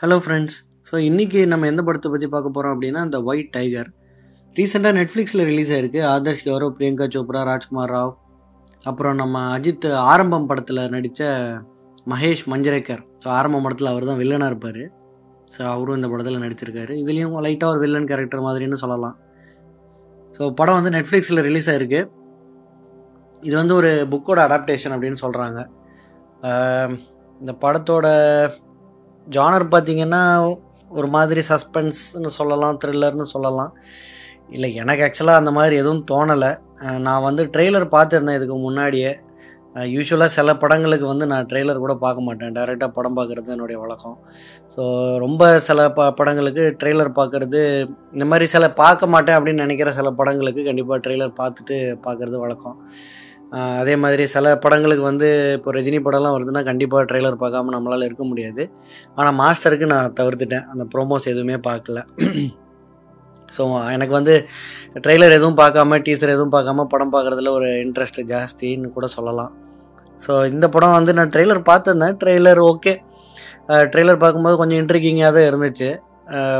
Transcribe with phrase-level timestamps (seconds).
[0.00, 0.56] Hello friends
[0.88, 3.88] so இன்றைக்கி நம்ம எந்த படத்தை பற்றி பார்க்க போகிறோம் அப்படின்னா இந்த ஒயிட் டைகர்
[4.58, 6.00] ரீசெண்டாக நெட்ஃப்ளிக்ஸில் ரிலீஸ் ஆயிருக்கு.
[6.12, 8.12] ஆதர்ஷ் கௌரவ் பிரியங்கா சோப்ரா ராஜ்குமார் ராவ்.
[8.90, 11.30] அப்புறம் நம்ம அஜித் ஆரம்பம் படத்தில் நடித்த
[12.12, 14.80] மகேஷ் மஞ்சரேக்கர் ஸோ ஆரம்பம் படத்தில் அவர் தான் வில்லனாக இருப்பார்.
[15.56, 16.94] ஸோ அவரும் இந்த படத்தில் நடிச்சிருக்காரு.
[17.02, 19.18] இதுலேயும் லைட்டாக ஒரு வில்லன் கேரக்டர் மாதிரின்னு சொல்லலாம்.
[20.38, 22.02] ஸோ படம் வந்து நெட்ஃப்ளிக்ஸில் ரிலீஸ் ஆயிருக்கு.
[23.42, 25.58] இது வந்து ஒரு புக்கோட அடாப்டேஷன் அப்படின்னு சொல்கிறாங்க
[27.40, 28.06] இந்த படத்தோட
[29.36, 30.22] ஜானர் பார்த்தீங்கன்னா
[30.98, 33.72] ஒரு மாதிரி சஸ்பென்ஸ்னு சொல்லலாம் த்ரில்லர்னு சொல்லலாம்.
[34.56, 36.50] இல்லை எனக்கு ஆக்சுவலாக அந்த மாதிரி எதுவும் தோணலை.
[37.06, 39.10] நான் வந்து ட்ரெய்லர் பார்த்துருந்தேன் இதுக்கு முன்னாடியே.
[39.94, 42.54] யூஸ்வலாக சில படங்களுக்கு வந்து நான் ட்ரெய்லர் கூட பார்க்க மாட்டேன்.
[42.56, 44.16] டைரெக்டாக படம் பார்க்குறது என்னுடைய வழக்கம்.
[44.74, 44.82] ஸோ
[45.24, 47.60] ரொம்ப சில ப படங்களுக்கு ட்ரெய்லர் பார்க்குறது
[48.14, 51.76] இந்த மாதிரி சில பார்க்க மாட்டேன் அப்படின்னு நினைக்கிற சில படங்களுக்கு கண்டிப்பாக ட்ரெய்லர் பார்த்துட்டு
[52.06, 52.78] பார்க்குறது வழக்கம்.
[53.80, 58.62] அதே மாதிரி சில படங்களுக்கு வந்து இப்போ ரஜினி படம்லாம் வருதுன்னா கண்டிப்பாக ட்ரெய்லர் பார்க்காம நம்மளால் இருக்க முடியாது.
[59.18, 60.66] ஆனால் மாஸ்டருக்கு நான் தவிர்த்துட்டேன்.
[60.72, 62.00] அந்த ப்ரோமோஸ் எதுவுமே பார்க்கல.
[63.56, 63.62] ஸோ
[63.94, 64.34] எனக்கு வந்து
[65.04, 69.52] ட்ரெய்லர் எதுவும் பார்க்காம டீசர் எதுவும் பார்க்காம படம் பார்க்குறதுல ஒரு இன்ட்ரெஸ்ட் ஜாஸ்தின்னு கூட சொல்லலாம்.
[70.24, 72.94] ஸோ இந்த படம் வந்து நான் ட்ரெய்லர் பார்த்துருந்தேன் ட்ரெய்லர் ஓகே
[73.92, 75.88] ட்ரெய்லர் பார்க்கும்போது கொஞ்சம் இன்ட்ரிகிங்காக தான் இருந்துச்சு.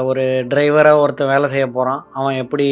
[0.09, 2.67] ஒரு டிரைவராக ஒருத்தன் வேலை செய்ய போகிறான் அவன் எப்படி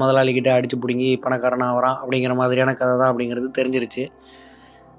[0.00, 4.04] முதலாளிக்கிட்ட அடித்து பிடுங்கி பணக்காரன் ஆகிறான் அப்படிங்கிற மாதிரியான கதை தான் அப்படிங்கிறது தெரிஞ்சிருச்சு.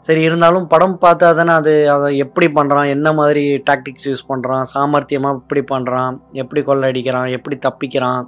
[0.08, 5.40] சரி இருந்தாலும் படம் பார்த்தா தானே அது அவன் எப்படி பண்ணுறான் என்ன மாதிரி டாக்டிக்ஸ் யூஸ் பண்ணுறான் சாமர்த்தியமாக
[5.42, 8.24] எப்படி பண்ணுறான் எப்படி கொள்ளடிக்கிறான் எப்படி தப்பிக்கிறான்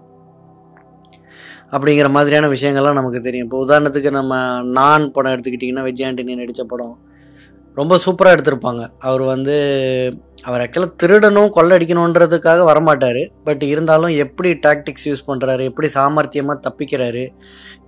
[1.76, 3.48] அப்படிங்கிற மாதிரியான விஷயங்கள்லாம் நமக்கு தெரியும்.
[3.48, 4.36] இப்போ உதாரணத்துக்கு நம்ம
[4.80, 6.96] நான் படம் எடுத்துக்கிட்டிங்கன்னா விஜய் ஆண்டனி நடித்த படம்.
[7.80, 8.84] ரொம்ப சூப்பராக எடுத்திருப்பாங்க.
[9.08, 9.56] அவர் வந்து
[10.48, 13.22] அவர் ஆக்சுவலாக திருடணும் கொள்ளடிக்கணுன்றதுக்காக வரமாட்டார்.
[13.48, 17.24] பட் இருந்தாலும் எப்படி டாக்டிக்ஸ் யூஸ் பண்ணுறாரு எப்படி சாமர்த்தியமாக தப்பிக்கிறாரு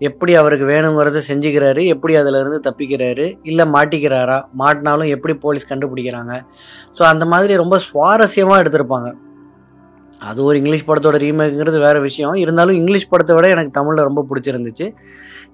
[0.09, 6.35] எப்படி அவருக்கு வேணுங்கிறத செஞ்சுக்கிறாரு எப்படி அதிலிருந்து தப்பிக்கிறாரு இல்லை மாட்டிக்கிறாரா மாட்டினாலும் எப்படி போலீஸ் கண்டுபிடிக்கிறாங்க.
[6.99, 9.09] ஸோ அந்த மாதிரி ரொம்ப சுவாரஸ்யமாக எடுத்திருப்பாங்க.
[10.29, 12.37] அது ஒரு இங்கிலீஷ் படத்தோட ரீமேக்குங்கிறது வேறு விஷயம்.
[12.43, 14.87] இருந்தாலும் இங்கிலீஷ் படத்தை விட எனக்கு தமிழில் ரொம்ப பிடிச்சிருந்துச்சு.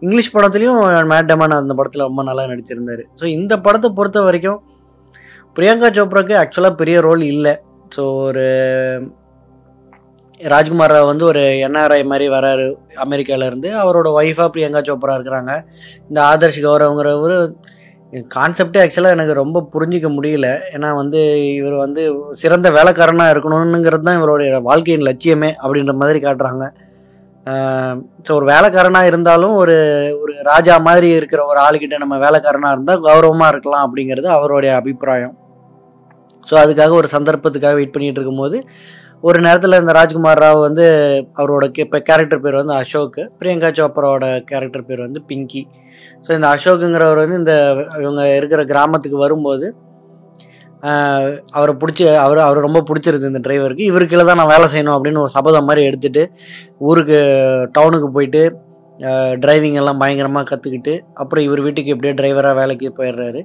[0.01, 0.79] இங்கிலீஷ் படத்துலையும்
[1.11, 3.03] மேட் அந்த படத்தில் ரொம்ப நல்லா நடிச்சிருந்தார்.
[3.19, 4.61] ஸோ இந்த படத்தை பொறுத்த வரைக்கும்
[5.57, 7.53] பிரியங்கா சோப்ராக்கு ஆக்சுவலாக பெரிய ரோல் இல்லை.
[7.95, 8.45] ஸோ ஒரு
[10.51, 12.65] ராஜ்குமார் ராவ் வந்து ஒரு என்ஆர்ஐ மாதிரி வராரு
[13.03, 15.51] அமெரிக்காவிலேருந்து அவரோட ஒய்ஃபாக பிரியங்கா சோப்ரா இருக்கிறாங்க.
[16.09, 17.35] இந்த ஆதர்ஷ் கௌரவங்கிறவர்
[18.35, 20.49] கான்செப்டே ஆக்சுவலாக எனக்கு ரொம்ப புரிஞ்சிக்க முடியல.
[20.75, 21.21] ஏன்னா வந்து
[21.59, 22.01] இவர் வந்து
[22.41, 26.65] சிறந்த வேலைக்காரனாக இருக்கணுங்கிறது தான் இவருடைய வாழ்க்கையின் லட்சியமே அப்படின்ற மாதிரி காட்டுறாங்க.
[28.25, 29.75] ஸோ ஒரு வேலைக்காரனாக இருந்தாலும் ஒரு
[30.21, 35.35] ஒரு ராஜா மாதிரி இருக்கிற ஒரு ஆளுக்கிட்ட நம்ம வேலைக்காரனாக இருந்தால் கௌரவமாக இருக்கலாம் அப்படிங்கிறது அவருடைய அபிப்பிராயம்.
[36.47, 38.57] ஸோ அதுக்காக ஒரு சந்தர்ப்பத்துக்காக வெயிட் பண்ணிகிட்டு இருக்கும்போது
[39.27, 40.85] ஒரு நேரத்தில் இந்த ராஜ்குமார் ராவ் வந்து
[41.37, 45.63] அவரோட இப்போ கேரக்டர் பேர் வந்து அசோக் பிரியங்கா சோப்ராவோட கேரக்டர் பேர் வந்து பிங்கி.
[46.25, 47.53] ஸோ இந்த அசோக்குங்கிறவர் வந்து இந்த
[48.01, 49.67] இவங்க இருக்கிற கிராமத்துக்கு வரும்போது
[51.51, 55.31] அவரை பிடிச்சி அவர் அவர் ரொம்ப பிடிச்சிருது இந்த டிரைவருக்கு இவருக்குள்ள தான் நான் வேலை செய்யணும் அப்படின்னு ஒரு
[55.37, 56.23] சபதம் மாதிரி எடுத்துகிட்டு
[56.79, 57.19] ஊருக்கு
[57.71, 58.41] டவுனுக்கு போயிட்டு
[59.39, 63.41] டிரைவிங் எல்லாம் பயங்கரமாக கற்றுக்கிட்டு அப்புறம் இவர் வீட்டுக்கு எப்படியோ டிரைவராக வேலைக்கு போயிடுறாரு.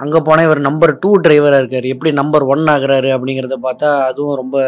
[0.00, 1.86] அங்கே போனால் இவர் நம்பர் டூ டிரைவராக இருக்கார்.
[1.94, 4.58] எப்படி நம்பர் ஒன் ஆகுறாரு அப்படிங்கிறத பார்த்தா அதுவும் ரொம்ப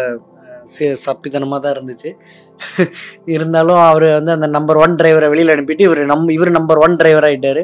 [1.06, 2.10] சப்பித்தனமாக தான் இருந்துச்சு.
[3.34, 7.26] இருந்தாலும் அவர் வந்து அந்த நம்பர் ஒன் டிரைவரை வெளியில் அனுப்பிட்டு இவர் நம் இவர் நம்பர் ஒன் டிரைவர்
[7.28, 7.62] ஆகிட்டார்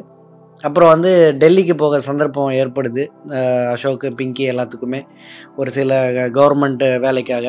[0.67, 1.11] அப்புறம் வந்து
[1.43, 3.03] டெல்லிக்கு போக சந்தர்ப்பம் ஏற்படுது.
[3.75, 5.01] அசோக் பிங்கி எல்லாத்துக்குமே.
[5.61, 6.01] ஒரு சில
[6.39, 7.47] கவர்மெண்ட் வேலைக்காக.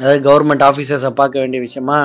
[0.00, 1.98] அதாவது கவர்மெண்ட் ஆஃபீஸர்ஸை பார்க்க வேண்டிய விஷயமா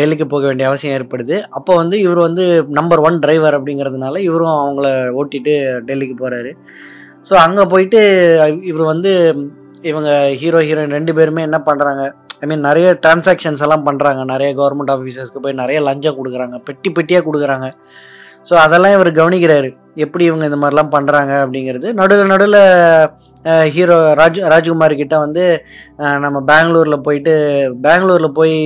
[0.00, 1.36] டெல்லிக்கு போக வேண்டிய அவசியம் ஏற்படுது.
[1.58, 2.44] அப்போ வந்து இவர் வந்து
[2.78, 4.88] நம்பர் ஒன் டிரைவர் அப்படிங்கிறதுனால இவரும் அவங்கள
[5.20, 5.54] ஓட்டிட்டு
[5.88, 6.50] டெல்லிக்கு போகிறாரு
[7.28, 8.00] ஸோ அங்கே போயிட்டு
[8.70, 9.12] இவர் வந்து
[9.90, 10.10] இவங்க
[10.40, 12.02] ஹீரோ ஹீரோயின் ரெண்டு பேருமே என்ன பண்ணுறாங்க
[12.42, 16.56] ஐ மீன் நிறைய டிரான்சாக்ஷன்ஸ் எல்லாம் பண்ணுறாங்க நிறைய கவர்மெண்ட் ஆஃபீஸர்ஸ்க்கு போய் நிறைய லஞ்சம் கொடுக்குறாங்க.
[16.68, 17.68] பெட்டி பெட்டியாக கொடுக்குறாங்க.
[18.48, 19.68] ஸோ அதெல்லாம் இவர் கவனிக்கிறாரு.
[20.04, 21.88] எப்படி இவங்க இந்த மாதிரிலாம் பண்ணுறாங்க அப்படிங்கிறது.
[22.00, 22.60] நடுவில் நடுவில்
[23.74, 25.42] ஹீரோ ராஜ் ராஜ்குமார் கிட்ட வந்து
[26.24, 27.34] நம்ம பெங்களூரில் போயிட்டு
[27.86, 28.56] பெங்களூரில் போய்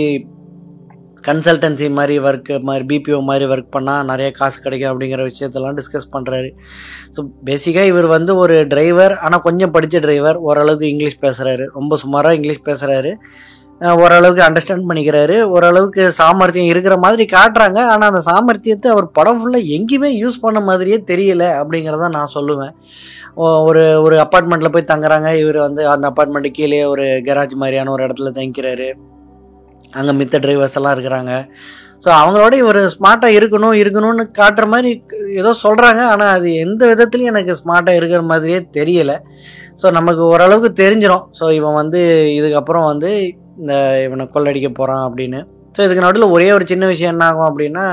[1.28, 6.48] கன்சல்டன்சி மாதிரி ஒர்க் மாதிரி பிபிஓ மாதிரி ஒர்க் பண்ணால் நிறைய காசு கிடைக்கும் அப்படிங்கிற விஷயத்தெல்லாம் டிஸ்கஸ் பண்ணுறாரு
[7.16, 12.38] ஸோ பேசிக்காக இவர் வந்து ஒரு டிரைவர் ஆனால் கொஞ்சம் படித்த டிரைவர் ஓரளவுக்கு இங்கிலீஷ் பேசுகிறாரு ரொம்ப சுமாராக
[12.38, 13.12] இங்கிலீஷ் பேசுகிறாரு
[14.02, 15.36] ஓரளவுக்கு அண்டர்ஸ்டாண்ட் பண்ணிக்கிறாரு.
[15.54, 17.78] ஓரளவுக்கு சாமர்த்தியம் இருக்கிற மாதிரி காட்டுறாங்க.
[17.92, 22.72] ஆனால் அந்த சாமர்த்தியத்தை அவர் படம் ஃபுல்லாக எங்கேயுமே யூஸ் பண்ண மாதிரியே தெரியல அப்படிங்கிறத நான் சொல்லுவேன்.
[23.68, 25.28] ஒரு ஒரு அப்பார்ட்மெண்ட்டில் போய் தங்குறாங்க.
[25.42, 28.88] இவர் வந்து அந்த அப்பார்ட்மெண்ட்டு கீழே ஒரு கராஜ் மாதிரியான ஒரு இடத்துல தங்கிக்கிறாரு.
[29.98, 31.32] அங்கே மித்த டிரைவர்ஸ் எல்லாம் இருக்கிறாங்க.
[32.04, 34.90] ஸோ அவங்களோட இவர் ஸ்மார்ட்டாக இருக்கணும் இருக்கணும்னு காட்டுற மாதிரி
[35.40, 39.16] ஏதோ சொல்கிறாங்க ஆனால் அது எந்த விதத்துலையும் எனக்கு ஸ்மார்ட்டாக இருக்கிற மாதிரியே தெரியலை.
[39.82, 42.00] ஸோ நமக்கு ஓரளவுக்கு தெரிஞ்சிடும் ஸோ இவன் வந்து
[42.38, 43.10] இதுக்கப்புறம் வந்து
[43.56, 43.74] இந்த
[44.06, 45.40] இவனை கொள்ளடிக்க போகிறான் அப்படின்னு.
[45.76, 47.84] ஸோ இதுக்கு நடுவில் ஒரே ஒரு சின்ன விஷயம் என்ன ஆகும் அப்படின்னா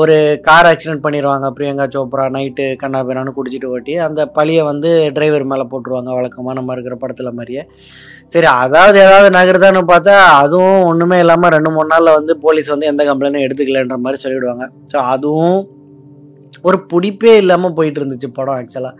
[0.00, 0.14] ஒரு
[0.48, 5.64] கார் ஆக்சிடென்ட் பண்ணிடுவாங்க பிரியங்கா சோப்ரா நைட்டு கண்ணா பின்னான்னு குடிச்சிட்டு ஓட்டி அந்த பழியை வந்து டிரைவர் மேலே
[5.70, 7.64] போட்டுருவாங்க வழக்கமாக நம்ம இருக்கிற படத்தில் மாதிரியே.
[8.34, 13.04] சரி அதாவது ஏதாவது நகருதான்னு பார்த்தா அதுவும் ஒன்றுமே இல்லாமல் ரெண்டு மூணு நாளில் வந்து போலீஸ் வந்து எந்த
[13.04, 15.58] கம்ப்ளைண்ட்டும் எடுத்துக்கலன்ற மாதிரி சொல்லிவிடுவாங்க ஸோ அதுவும்
[16.68, 18.94] ஒரு பிடிப்பே இல்லாமல் போயிட்டு இருந்துச்சு படம் ஆக்சுவலாக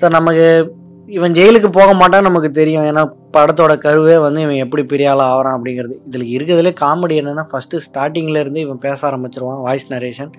[0.00, 0.46] ஸோ நமக்கு
[1.08, 2.84] இவன் ஜெயிலுக்கு போக மாட்டான்னு நமக்கு தெரியும்.
[2.90, 3.02] ஏன்னா
[3.36, 5.94] படத்தோட கருவே வந்து இவன் எப்படி பெரிய ஆகிறான் அப்படிங்கிறது.
[6.08, 10.32] இதில் இருக்கிறதுலே காமெடி என்னென்னா ஃபஸ்ட்டு ஸ்டார்டிங்லேருந்து இவன் பேச ஆரம்பிச்சிருவான் வாய்ஸ் நரேஷன்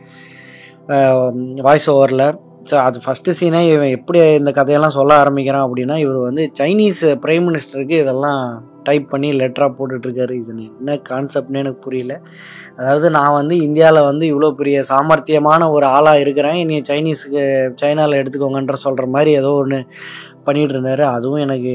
[1.68, 2.28] வாய்ஸ் ஓவரில்
[2.72, 7.46] ஸோ அது ஃபஸ்ட்டு சீனே இவன் எப்படி இந்த கதையெல்லாம் சொல்ல ஆரம்பிக்கிறான் அப்படின்னா இவர் வந்து சைனீஸ் பிரைம்
[7.50, 8.44] மினிஸ்டருக்கு இதெல்லாம்
[8.88, 10.34] டைப் பண்ணி லெட்டராக போட்டுட்ருக்காரு.
[10.42, 12.16] இது என்ன கான்செப்ட்னு எனக்கு புரியல.
[12.80, 16.60] அதாவது நான் வந்து இந்தியாவில் வந்து இவ்வளோ பெரிய சாமர்த்தியமான ஒரு ஆளாக இருக்கிறேன்.
[16.72, 17.44] நீ சைனீஸுக்கு
[17.84, 19.80] சைனாவில் எடுத்துக்கோங்கன்ற சொல்கிற மாதிரி ஏதோ ஒன்று
[20.48, 21.74] பண்ணிகிட்டு இருந்தார் அதுவும் எனக்கு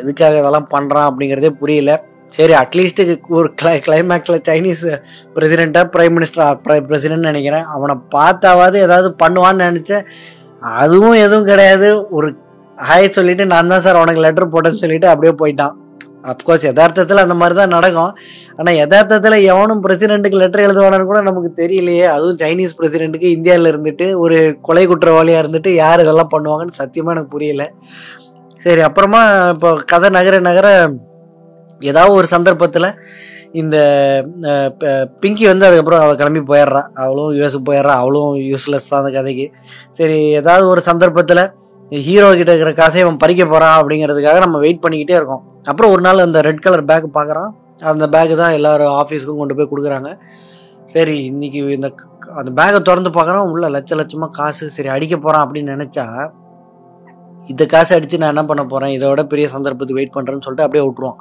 [0.00, 1.92] எதுக்காக இதெல்லாம் பண்ணுறான் அப்படிங்கிறதே புரியல.
[2.36, 3.04] சரி அட்லீஸ்ட்டு
[3.38, 4.84] ஒரு கிளை கிளைமேக்ஸில் சைனீஸ்
[5.34, 7.66] பிரசிடெண்ட்டாக ப்ரைம் மினிஸ்டர் பிரசிடென்ட் நினைக்கிறேன்.
[7.74, 10.06] அவனை பார்த்தாவது ஏதாவது பண்ணுவான்னு நினச்சேன்.
[10.78, 11.88] அதுவும் எதுவும் கிடையாது.
[12.16, 12.28] ஒரு
[12.88, 15.74] ஹாய் சொல்லிவிட்டு நான் தான் சார் உனக்கு லெட்டர் போட்டேன்னு சொல்லிட்டு அப்படியே போயிட்டான்.
[16.30, 18.12] அப்கோர்ஸ் யதார்த்தத்தில் அந்த மாதிரி தான் நடக்கும்.
[18.58, 22.06] ஆனால் யதார்த்தத்தில் எவனும் பிரசிடென்ட்டுக்கு லெட்டர் எழுதுவானான்னு கூட நமக்கு தெரியலையே.
[22.14, 24.38] அதுவும் சைனீஸ் பிரசிடென்ட்டுக்கு இந்தியாவில் இருந்துட்டு ஒரு
[24.68, 27.66] கொலை குற்றவாளியாக இருந்துட்டு யார் இதெல்லாம் பண்ணுவாங்கன்னு சத்தியமாக எனக்கு புரியல.
[28.64, 29.20] சரி அப்புறமா
[29.54, 30.68] இப்போ கதை நகர நகர
[31.90, 32.88] ஏதாவது ஒரு சந்தர்ப்பத்தில்
[33.60, 33.76] இந்த
[35.22, 39.46] பிங்கி வந்து அதுக்கப்புறம் அவள் கிளம்பி போயிடுறான் அவளும் யூஎஸ் போயிடுறான் அவளும் யூஸ்லெஸ் தான் அந்த கதைக்கு.
[39.98, 41.42] சரி ஏதாவது ஒரு சந்தர்ப்பத்தில்
[42.06, 45.42] ஹீரோ கிட்ட இருக்கிற காசை அவன் பறிக்க போகிறான் அப்படிங்கிறதுக்காக நம்ம வெயிட் பண்ணிக்கிட்டே இருக்கோம்.
[45.70, 47.50] அப்புறம் ஒரு நாள் அந்த ரெட் கலர் பேக் பார்க்குறான்.
[47.92, 50.10] அந்த பேக்கு தான் எல்லோரும் ஆஃபீஸுக்கும் கொண்டு போய் கொடுக்குறாங்க.
[50.94, 51.88] சரி இன்றைக்கி இந்த
[52.40, 53.50] அந்த பேக்கை திறந்து பார்க்குறான்.
[53.52, 54.66] உள்ளே லட்ச லட்சமாக காசு.
[54.76, 56.06] சரி அடிக்க போகிறான் அப்படின்னு நினச்சா
[57.52, 61.20] இந்த காசு அடித்து நான் என்ன பண்ண போகிறேன் இதோட பெரிய சந்தர்ப்பத்துக்கு வெயிட் பண்ணுறேன்னு சொல்லிட்டு அப்படியே விட்டுருவான்.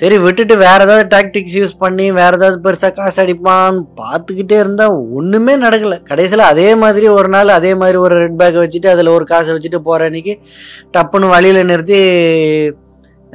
[0.00, 5.54] சரி விட்டுட்டு வேறு ஏதாவது டாக்டிக்ஸ் யூஸ் பண்ணி வேறு ஏதாவது பெருசாக காசு அடிப்பான்னு பார்த்துக்கிட்டே இருந்தால் ஒன்றுமே
[5.64, 5.98] நடக்கலை.
[6.10, 9.80] கடைசியில் அதே மாதிரி ஒரு நாள் அதே மாதிரி ஒரு ரெட் பேக்கை வச்சுட்டு அதில் ஒரு காசை வச்சுட்டு
[9.88, 10.34] போகிற அன்னைக்கு
[10.96, 12.00] டப்புன்னு வழியில் நிறுத்தி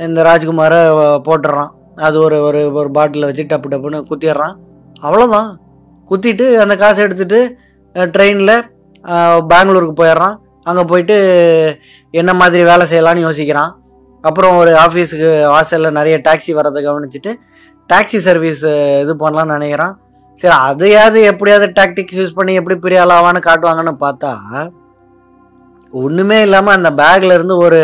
[0.05, 0.79] இந்த ராஜ்குமாரை
[1.27, 1.71] போட்டுடுறான்
[2.07, 4.55] அது ஒரு ஒரு ஒரு பாட்டில் வச்சு டப்பு டப்புன்னு குத்திடுறான்.
[5.05, 5.49] அவ்வளோதான்
[6.09, 7.39] குத்திட்டு அந்த காசை எடுத்துட்டு
[8.15, 8.55] ட்ரெயினில்
[9.51, 10.35] பெங்களூருக்கு போயிடுறான்.
[10.69, 11.17] அங்கே போயிட்டு
[12.13, 13.71] என்ன மாதிரி வேலை செய்யலான்னு யோசிக்கிறான்.
[14.23, 17.33] அப்புறம் ஒரு ஆஃபீஸுக்கு வாசலில் நிறைய டாக்ஸி வரதை கவனிச்சுட்டு
[17.89, 18.63] டாக்ஸி சர்வீஸ்
[19.03, 19.93] இது பண்ணலான்னு நினைக்கிறான்.
[20.41, 24.31] சரி அதையாவது எப்படியாவது டாக்டிக்ஸ் யூஸ் பண்ணி எப்படி பெரிய ஆளாவான்னு காட்டுவாங்கன்னு பார்த்தா
[26.01, 27.79] ஒன்றுமே இல்லாமல் அந்த பேக்கில் இருந்து ஒரு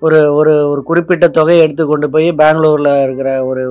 [0.00, 3.62] ஒரு ஒரு ஒரு குறிப்பிட்ட தொகையை எடுத்து கொண்டு போய் பெங்களூரில் இருக்கிற ஒரு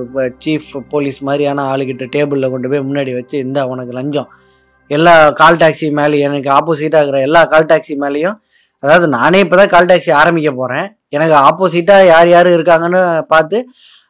[0.44, 4.30] சீஃப் போலீஸ் மாதிரியான ஆளுகிட்ட டேபிளில் கொண்டு போய் முன்னாடி வச்சு இந்த உனக்கு லஞ்சம்.
[4.90, 8.36] எல்லா கால் டாக்ஸி மேலேயும் எனக்கு ஆப்போசிட்டாக இருக்கிற எல்லா கால் டாக்ஸி மேலேயும்
[8.82, 13.02] அதாவது நானே இப்போ தான் கால் டாக்ஸி ஆரம்பிக்க போகிறேன் எனக்கு ஆப்போசிட்டாக யார் யார் இருக்காங்கன்னு
[13.34, 13.58] பார்த்து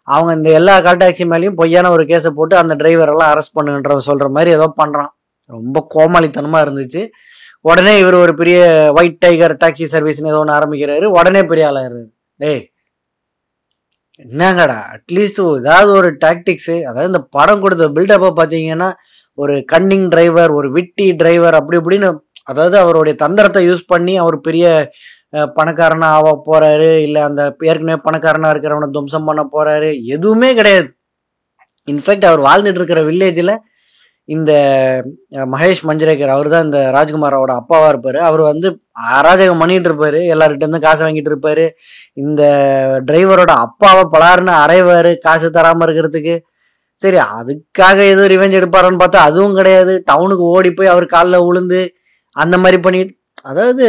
[0.09, 4.29] அவங்க இந்த எல்லா கால் டாக்ஸி மேலேயும் பொய்யான ஒரு கேஸை போட்டு அந்த டிரைவரெல்லாம் அரெஸ்ட் பண்ணுன்ற சொல்கிற
[4.29, 5.11] மாதிரி ஏதோ பண்ணுறான்
[5.51, 7.03] ரொம்ப கோமாளித்தனமாக இருந்துச்சு.
[7.65, 8.59] உடனே இவர் ஒரு பெரிய
[8.99, 11.07] ஒயிட் டைகர் டாக்ஸி சர்வீஸ்னு ஏதோ ஒன்று ஆரம்பிக்கிறாரு.
[11.19, 12.03] உடனே பெரிய ஆளாகிறாரு
[12.41, 12.63] டேய்
[14.25, 14.79] என்னங்கடா?
[14.97, 18.89] அட்லீஸ்ட் ஏதாவது ஒரு டாக்டிக்ஸு அதாவது இந்த படம் கொடுத்த பில்டப்பை பார்த்தீங்கன்னா
[19.39, 22.09] ஒரு கன்னிங் டிரைவர் ஒரு விட்டி டிரைவர் அப்படி இப்படின்னு
[22.51, 24.67] அதாவது அவருடைய தந்திரத்தை யூஸ் பண்ணி அவர் பெரிய
[25.59, 30.89] பணக்காரனாக ஆக போகிறாரு இல்லை அந்த ஏற்கனவே பணக்காரனாக இருக்கிறவனை துவம்சம் பண்ண போகிறாரு எதுவுமே கிடையாது.
[31.89, 33.55] இன்ஃபேக்ட் அவர் வாழ்ந்துட்டு இருக்கிற வில்லேஜில்
[34.29, 34.53] இந்த
[35.53, 38.19] மகேஷ் மஞ்சரேக்கர் அவர் தான் இந்த ராஜ்குமாரோட அப்பாவாக இருப்பார்.
[38.29, 38.69] அவர் வந்து
[39.19, 40.21] அராஜகம் பண்ணிட்டு இருப்பாரு.
[40.35, 41.65] எல்லார்கிட்ட இருந்து காசு வாங்கிட்டு இருப்பார்.
[42.25, 42.43] இந்த
[43.09, 46.37] டிரைவரோட அப்பாவை பலாருன்னு அரைவார் காசு தராமல் இருக்கிறதுக்கு.
[47.01, 49.95] சரி அதுக்காக ஏதோ ரிவெஞ்ச் எடுப்பாரான்னு பார்த்தா அதுவும் கிடையாது.
[50.11, 51.81] டவுனுக்கு ஓடி போய் அவர் காலில் உளுந்து
[52.37, 53.15] அந்த மாதிரி பண்ணிட்டு
[53.51, 53.85] அதாவது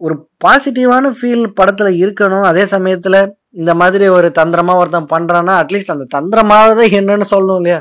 [0.00, 2.46] ஒரு பாசிட்டிவான ஃபீல் படத்தில் இருக்கணும்.
[2.50, 3.18] அதே சமயத்தில்
[3.60, 7.80] இந்த மாதிரி ஒரு தந்திரமாக ஒருத்தன் பண்ணுறான்னா அட்லீஸ்ட் அந்த தந்திரமாவது என்னன்னு சொல்லணும் இல்லையா?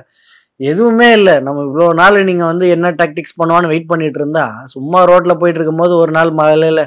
[0.60, 1.36] எதுவுமே இல்லை.
[1.46, 5.94] நம்ம இவ்வளோ நாள் நீங்கள் வந்து என்ன டாக்டிக்ஸ் பண்ணுவான்னு வெயிட் பண்ணிட்டு இருந்தா சும்மா ரோட்டில் போயிட்டு இருக்கும்போது
[6.04, 6.84] ஒரு நாள் மலையில்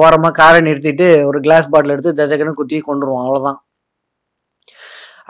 [0.00, 3.22] ஓரமாக காரை நிறுத்திட்டு ஒரு கிளாஸ் பாட்டில் எடுத்து தஜக்கன்னு குத்தி கொண்டுருவோம்.
[3.24, 3.58] அவ்வளோதான்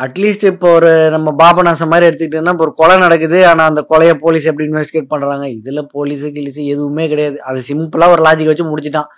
[0.05, 3.39] அட்லீஸ்ட் இப்போ ஒரு நம்ம பாபநாசம் மாதிரி எடுத்துக்கிட்டோம்னா இப்போ ஒரு கொலை நடக்குது.
[3.51, 7.37] ஆனால் அந்த கொலையை போலீஸ் எப்படி இன்வெஸ்டிகேட் பண்ணுறாங்க இதில் போலீஸு கிலீஸு எதுவுமே கிடையாது.
[7.51, 9.11] அது சிம்பிளாக ஒரு லாஜிக் வச்சு முடிச்சிட்டான்.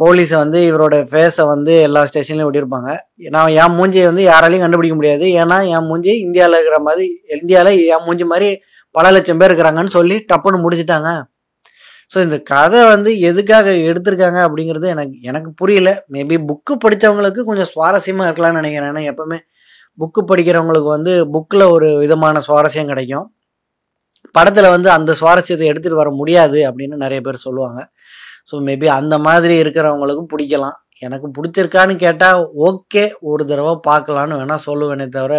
[0.00, 2.90] போலீஸை வந்து இவரோட ஃபேஸை வந்து எல்லா ஸ்டேஷன்லையும் ஒட்டியிருப்பாங்க.
[3.34, 5.26] நான் என் மூஞ்சியை வந்து யாராலையும் கண்டுபிடிக்க முடியாது.
[5.42, 7.08] ஏன்னா என் மூஞ்சி இந்தியாவில் இருக்கிற மாதிரி
[7.40, 8.48] இந்தியாவில் என் மூஞ்சி மாதிரி
[8.94, 11.10] பல லட்சம் பேர் இருக்கிறாங்கன்னு சொல்லி டப்புன்னு முடிச்சிட்டாங்க.
[12.12, 15.90] ஸோ இந்த கதை வந்து எதுக்காக எடுத்திருக்காங்க அப்படிங்கிறது எனக்கு எனக்கு புரியல.
[16.14, 18.90] மேபி புக்கு படித்தவங்களுக்கு கொஞ்சம் சுவாரஸ்யமாக இருக்கலாம்னு நினைக்கிறேன்.
[18.92, 19.38] ஏன்னா எப்பவுமே
[19.98, 23.28] புக்கு படிக்கிறவங்களுக்கு வந்து புக்கில் ஒரு விதமான சுவாரஸ்யம் கிடைக்கும்.
[24.36, 27.80] படத்தில் வந்து அந்த சுவாரஸ்யத்தை எடுத்துகிட்டு வர முடியாது அப்படின்னு நிறைய பேர் சொல்லுவாங்க.
[28.50, 30.78] ஸோ மேபி அந்த மாதிரி இருக்கிறவங்களுக்கும் பிடிக்கலாம்.
[31.06, 35.34] எனக்கு பிடிச்சிருக்கான்னு கேட்டால் ஓகே ஒரு தடவை பார்க்கலான்னு வேணால் சொல்லுவேனே தவிர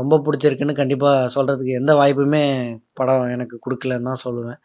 [0.00, 2.42] ரொம்ப பிடிச்சிருக்குன்னு கண்டிப்பாக சொல்கிறதுக்கு எந்த வாய்ப்புமே
[2.98, 4.58] படம் எனக்கு கொடுக்கலன்னு தான் சொல்லுவேன்.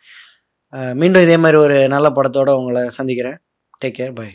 [1.01, 3.37] மீண்டும் இதே மாதிரி ஒரு நல்ல படத்தோடு உங்களை சந்திக்கிறேன்.
[3.81, 4.29] Take care bye